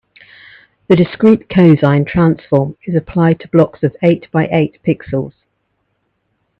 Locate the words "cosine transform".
1.47-2.75